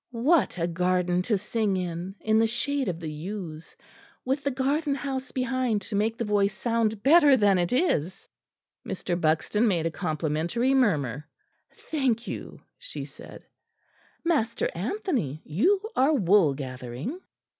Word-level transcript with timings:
What 0.23 0.57
a 0.57 0.65
garden 0.65 1.21
to 1.21 1.37
sing 1.37 1.77
in, 1.77 2.15
in 2.21 2.39
the 2.39 2.47
shade 2.47 2.87
of 2.89 2.99
the 2.99 3.11
yews, 3.11 3.75
with 4.25 4.43
the 4.43 4.49
garden 4.49 4.95
house 4.95 5.31
behind 5.31 5.83
to 5.83 5.95
make 5.95 6.17
the 6.17 6.25
voice 6.25 6.55
sound 6.55 7.03
better 7.03 7.37
than 7.37 7.59
it 7.59 7.71
is!" 7.71 8.27
Mr. 8.83 9.13
Buxton 9.21 9.67
made 9.67 9.85
a 9.85 9.91
complimentary 9.91 10.73
murmur. 10.73 11.27
"Thank 11.71 12.25
you," 12.25 12.63
she 12.79 13.05
said, 13.05 13.45
"Master 14.25 14.71
Anthony, 14.73 15.43
you 15.45 15.79
are 15.95 16.15
wool 16.15 16.55
gathering." 16.55 17.19